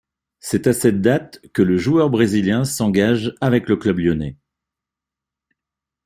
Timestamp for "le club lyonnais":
3.69-4.35